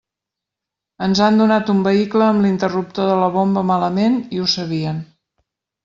[1.07, 5.07] Ens han donat un vehicle amb l'interruptor de la bomba malament i ho sabien.